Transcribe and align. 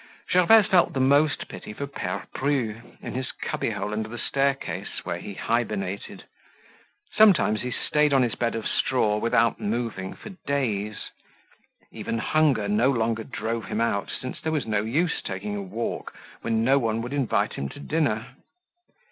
Gervaise 0.31 0.65
felt 0.65 0.93
the 0.93 0.99
most 0.99 1.47
pity 1.47 1.73
for 1.73 1.85
Pere 1.85 2.23
Bru 2.33 2.95
in 3.03 3.13
his 3.13 3.31
cubbyhole 3.33 3.93
under 3.93 4.09
the 4.09 4.17
staircase 4.17 5.05
where 5.05 5.19
he 5.19 5.35
hibernated. 5.35 6.23
Sometimes 7.13 7.61
he 7.61 7.69
stayed 7.69 8.11
on 8.11 8.23
his 8.23 8.33
bed 8.33 8.55
of 8.55 8.67
straw 8.67 9.17
without 9.19 9.59
moving 9.61 10.15
for 10.15 10.29
days. 10.47 11.11
Even 11.91 12.17
hunger 12.17 12.67
no 12.67 12.89
longer 12.89 13.23
drove 13.23 13.65
him 13.65 13.79
out 13.79 14.09
since 14.09 14.41
there 14.41 14.51
was 14.51 14.65
no 14.65 14.81
use 14.81 15.21
taking 15.21 15.55
a 15.55 15.61
walk 15.61 16.15
when 16.41 16.63
no 16.63 16.79
one 16.79 17.03
would 17.03 17.13
invite 17.13 17.53
him 17.53 17.69
to 17.69 17.79
dinner. 17.79 18.37